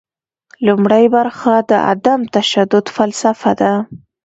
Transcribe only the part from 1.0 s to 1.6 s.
برخه